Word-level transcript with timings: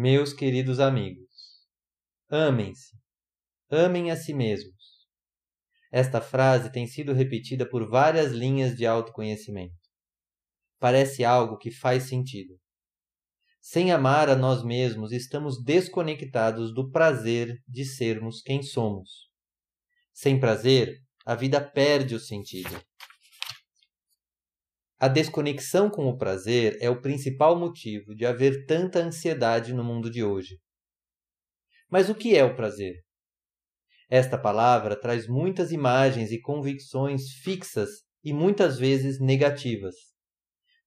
Meus 0.00 0.32
queridos 0.32 0.78
amigos, 0.78 1.26
amem-se, 2.30 2.96
amem 3.68 4.12
a 4.12 4.16
si 4.16 4.32
mesmos. 4.32 5.08
Esta 5.90 6.20
frase 6.20 6.70
tem 6.70 6.86
sido 6.86 7.12
repetida 7.12 7.68
por 7.68 7.90
várias 7.90 8.30
linhas 8.30 8.76
de 8.76 8.86
autoconhecimento. 8.86 9.74
Parece 10.78 11.24
algo 11.24 11.58
que 11.58 11.72
faz 11.72 12.04
sentido. 12.04 12.54
Sem 13.60 13.90
amar 13.90 14.28
a 14.28 14.36
nós 14.36 14.62
mesmos, 14.62 15.10
estamos 15.10 15.60
desconectados 15.64 16.72
do 16.72 16.92
prazer 16.92 17.60
de 17.66 17.84
sermos 17.84 18.40
quem 18.40 18.62
somos. 18.62 19.28
Sem 20.14 20.38
prazer, 20.38 21.02
a 21.26 21.34
vida 21.34 21.60
perde 21.60 22.14
o 22.14 22.20
sentido. 22.20 22.70
A 25.00 25.06
desconexão 25.06 25.88
com 25.88 26.08
o 26.08 26.18
prazer 26.18 26.76
é 26.80 26.90
o 26.90 27.00
principal 27.00 27.56
motivo 27.56 28.16
de 28.16 28.26
haver 28.26 28.66
tanta 28.66 28.98
ansiedade 28.98 29.72
no 29.72 29.84
mundo 29.84 30.10
de 30.10 30.24
hoje. 30.24 30.58
Mas 31.88 32.10
o 32.10 32.14
que 32.16 32.36
é 32.36 32.42
o 32.42 32.56
prazer? 32.56 32.96
Esta 34.10 34.36
palavra 34.36 34.98
traz 34.98 35.28
muitas 35.28 35.70
imagens 35.70 36.32
e 36.32 36.40
convicções 36.40 37.30
fixas 37.44 37.90
e 38.24 38.32
muitas 38.32 38.76
vezes 38.76 39.20
negativas. 39.20 39.94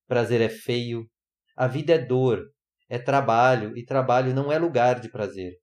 Prazer 0.08 0.42
é 0.42 0.50
feio, 0.50 1.08
a 1.56 1.66
vida 1.66 1.94
é 1.94 1.98
dor, 1.98 2.44
é 2.90 3.00
trabalho 3.00 3.78
e 3.78 3.86
trabalho 3.86 4.34
não 4.34 4.52
é 4.52 4.60
lugar 4.60 5.00
de 5.00 5.10
prazer. 5.10 5.54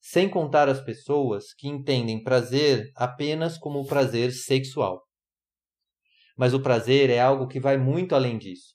Sem 0.00 0.28
contar 0.28 0.68
as 0.68 0.80
pessoas 0.80 1.52
que 1.52 1.66
entendem 1.66 2.22
prazer 2.22 2.92
apenas 2.94 3.58
como 3.58 3.86
prazer 3.86 4.30
sexual. 4.30 5.05
Mas 6.36 6.52
o 6.52 6.60
prazer 6.60 7.08
é 7.08 7.18
algo 7.18 7.48
que 7.48 7.58
vai 7.58 7.78
muito 7.78 8.14
além 8.14 8.36
disso. 8.36 8.74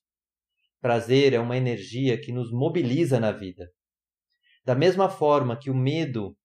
Prazer 0.82 1.34
é 1.34 1.40
uma 1.40 1.56
energia 1.56 2.20
que 2.20 2.32
nos 2.32 2.52
mobiliza 2.52 3.20
na 3.20 3.32
vida. 3.32 3.70
Da 4.66 4.74
mesma 4.74 5.10
forma 5.10 5.58
que 5.58 5.70
o 5.70 5.76
medo, 5.76 6.36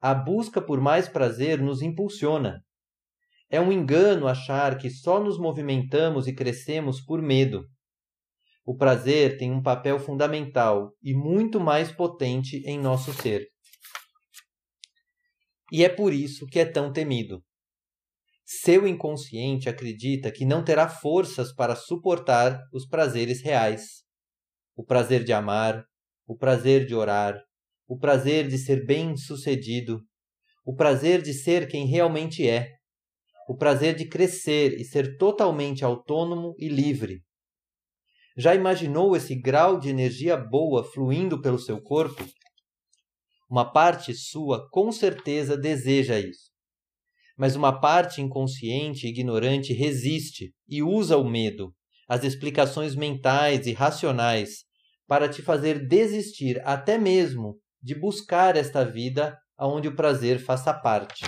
a 0.00 0.12
busca 0.12 0.60
por 0.60 0.80
mais 0.80 1.08
prazer 1.08 1.60
nos 1.60 1.80
impulsiona. 1.80 2.62
É 3.48 3.60
um 3.60 3.72
engano 3.72 4.26
achar 4.26 4.76
que 4.76 4.90
só 4.90 5.22
nos 5.22 5.38
movimentamos 5.38 6.26
e 6.26 6.34
crescemos 6.34 7.00
por 7.00 7.22
medo. 7.22 7.66
O 8.64 8.76
prazer 8.76 9.38
tem 9.38 9.50
um 9.50 9.62
papel 9.62 9.98
fundamental 9.98 10.92
e 11.02 11.14
muito 11.14 11.58
mais 11.58 11.90
potente 11.90 12.58
em 12.66 12.78
nosso 12.78 13.12
ser. 13.12 13.46
E 15.70 15.84
é 15.84 15.88
por 15.88 16.12
isso 16.12 16.46
que 16.46 16.58
é 16.58 16.64
tão 16.64 16.92
temido. 16.92 17.42
Seu 18.44 18.86
inconsciente 18.86 19.68
acredita 19.68 20.30
que 20.30 20.44
não 20.44 20.64
terá 20.64 20.88
forças 20.88 21.54
para 21.54 21.76
suportar 21.76 22.60
os 22.72 22.86
prazeres 22.86 23.40
reais. 23.40 24.02
O 24.76 24.84
prazer 24.84 25.22
de 25.22 25.32
amar, 25.32 25.84
o 26.26 26.36
prazer 26.36 26.84
de 26.84 26.94
orar, 26.94 27.40
o 27.86 27.96
prazer 27.96 28.48
de 28.48 28.58
ser 28.58 28.84
bem-sucedido, 28.84 30.00
o 30.64 30.74
prazer 30.74 31.22
de 31.22 31.32
ser 31.32 31.68
quem 31.68 31.86
realmente 31.86 32.48
é, 32.48 32.68
o 33.48 33.56
prazer 33.56 33.94
de 33.94 34.08
crescer 34.08 34.74
e 34.80 34.84
ser 34.84 35.16
totalmente 35.18 35.84
autônomo 35.84 36.54
e 36.58 36.68
livre. 36.68 37.22
Já 38.36 38.54
imaginou 38.54 39.14
esse 39.14 39.34
grau 39.34 39.78
de 39.78 39.88
energia 39.88 40.36
boa 40.36 40.82
fluindo 40.82 41.40
pelo 41.40 41.58
seu 41.58 41.80
corpo? 41.80 42.24
Uma 43.48 43.70
parte 43.70 44.14
sua 44.14 44.68
com 44.70 44.90
certeza 44.90 45.56
deseja 45.56 46.18
isso 46.18 46.51
mas 47.36 47.56
uma 47.56 47.80
parte 47.80 48.20
inconsciente 48.20 49.06
e 49.06 49.10
ignorante 49.10 49.72
resiste 49.72 50.52
e 50.68 50.82
usa 50.82 51.16
o 51.16 51.28
medo, 51.28 51.74
as 52.08 52.24
explicações 52.24 52.94
mentais 52.94 53.66
e 53.66 53.72
racionais, 53.72 54.64
para 55.06 55.28
te 55.28 55.42
fazer 55.42 55.86
desistir 55.86 56.60
até 56.64 56.98
mesmo 56.98 57.58
de 57.82 57.94
buscar 57.94 58.56
esta 58.56 58.84
vida 58.84 59.36
onde 59.58 59.88
o 59.88 59.96
prazer 59.96 60.38
faça 60.38 60.72
parte. 60.72 61.24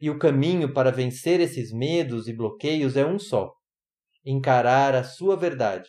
E 0.00 0.10
o 0.10 0.18
caminho 0.18 0.72
para 0.72 0.92
vencer 0.92 1.40
esses 1.40 1.72
medos 1.72 2.28
e 2.28 2.32
bloqueios 2.32 2.96
é 2.96 3.04
um 3.04 3.18
só: 3.18 3.52
encarar 4.24 4.94
a 4.94 5.02
sua 5.02 5.36
verdade. 5.36 5.88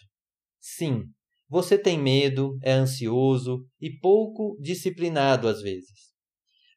Sim, 0.60 1.04
você 1.48 1.78
tem 1.78 1.98
medo, 1.98 2.58
é 2.62 2.72
ansioso 2.72 3.66
e 3.80 3.90
pouco 4.00 4.58
disciplinado 4.62 5.48
às 5.48 5.62
vezes. 5.62 6.10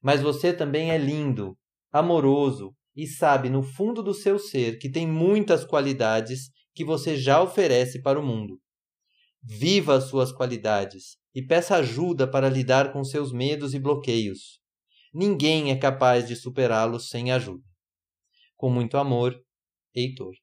Mas 0.03 0.21
você 0.21 0.53
também 0.53 0.91
é 0.91 0.99
lindo, 0.99 1.57
amoroso 1.93 2.75
e 2.97 3.07
sabe 3.07 3.49
no 3.49 3.63
fundo 3.63 4.03
do 4.03 4.15
seu 4.15 4.39
ser 4.39 4.79
que 4.79 4.91
tem 4.91 5.07
muitas 5.07 5.65
qualidades 5.65 6.51
que 6.75 6.85
você 6.85 7.17
já 7.17 7.43
oferece 7.43 8.01
para 8.01 8.19
o 8.19 8.23
mundo. 8.23 8.59
Viva 9.43 9.97
as 9.97 10.05
suas 10.05 10.33
qualidades 10.33 11.17
e 11.35 11.45
peça 11.45 11.77
ajuda 11.77 12.29
para 12.31 12.49
lidar 12.49 12.93
com 12.93 13.05
seus 13.05 13.33
medos 13.33 13.75
e 13.75 13.79
bloqueios. 13.79 14.61
Ninguém 15.13 15.71
é 15.71 15.77
capaz 15.77 16.27
de 16.27 16.37
superá-los 16.37 17.09
sem 17.09 17.33
ajuda. 17.33 17.65
Com 18.57 18.71
muito 18.71 18.97
amor, 18.97 19.39
Heitor. 19.95 20.42